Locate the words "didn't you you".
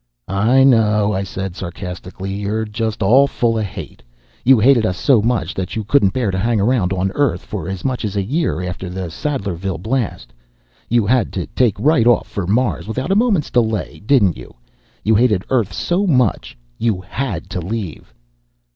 14.03-15.13